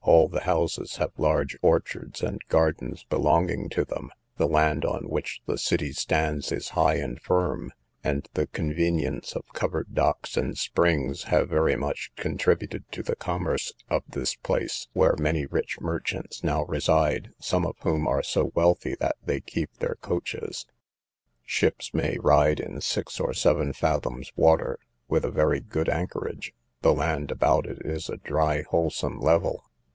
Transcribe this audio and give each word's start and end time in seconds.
All 0.00 0.26
the 0.28 0.40
houses 0.40 0.96
have 0.96 1.12
large 1.18 1.54
orchards 1.60 2.22
and 2.22 2.40
gardens 2.48 3.04
belonging 3.10 3.68
to 3.70 3.84
them; 3.84 4.10
the 4.38 4.48
land 4.48 4.86
on 4.86 5.02
which 5.06 5.42
the 5.44 5.58
city 5.58 5.92
stands 5.92 6.50
is 6.50 6.70
high 6.70 6.94
and 6.94 7.20
firm, 7.20 7.72
and 8.02 8.26
the 8.32 8.46
convenience 8.46 9.36
of 9.36 9.44
covered 9.52 9.94
docks 9.94 10.34
and 10.38 10.56
springs 10.56 11.24
have 11.24 11.50
very 11.50 11.76
much 11.76 12.10
contributed 12.16 12.90
to 12.92 13.02
the 13.02 13.16
commerce 13.16 13.74
of 13.90 14.02
this 14.08 14.34
place, 14.34 14.88
where 14.94 15.14
many 15.20 15.44
rich 15.44 15.78
merchants 15.78 16.42
now 16.42 16.64
reside, 16.64 17.32
some 17.38 17.66
of 17.66 17.76
whom 17.82 18.06
are 18.08 18.22
so 18.22 18.50
wealthy 18.54 18.94
that 18.98 19.16
they 19.22 19.42
keep 19.42 19.70
their 19.76 19.96
coaches. 20.00 20.64
Ships 21.44 21.92
may 21.92 22.16
ride 22.18 22.60
in 22.60 22.80
six 22.80 23.20
or 23.20 23.34
seven 23.34 23.74
fathoms 23.74 24.32
water, 24.36 24.78
with 25.06 25.26
a 25.26 25.30
very 25.30 25.60
good 25.60 25.90
anchorage; 25.90 26.54
the 26.80 26.94
land 26.94 27.30
about 27.30 27.66
it 27.66 27.84
is 27.84 28.08
a 28.08 28.16
dry 28.16 28.62
wholesome 28.70 29.20
level. 29.20 29.66